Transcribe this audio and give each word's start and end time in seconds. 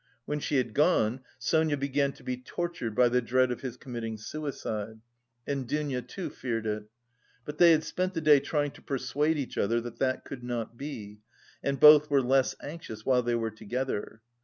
When 0.25 0.39
she 0.39 0.55
had 0.55 0.73
gone, 0.73 1.19
Sonia 1.37 1.77
began 1.77 2.11
to 2.13 2.23
be 2.23 2.35
tortured 2.35 2.95
by 2.95 3.07
the 3.07 3.21
dread 3.21 3.51
of 3.51 3.61
his 3.61 3.77
committing 3.77 4.17
suicide, 4.17 4.99
and 5.45 5.67
Dounia 5.69 6.01
too 6.01 6.31
feared 6.31 6.65
it. 6.65 6.85
But 7.45 7.59
they 7.59 7.71
had 7.71 7.83
spent 7.83 8.15
the 8.15 8.19
day 8.21 8.39
trying 8.39 8.71
to 8.71 8.81
persuade 8.81 9.37
each 9.37 9.59
other 9.59 9.79
that 9.81 9.99
that 9.99 10.25
could 10.25 10.43
not 10.43 10.75
be, 10.75 11.19
and 11.61 11.79
both 11.79 12.09
were 12.09 12.23
less 12.23 12.55
anxious 12.63 13.05
while 13.05 13.21
they 13.21 13.35
were 13.35 13.51
together. 13.51 14.23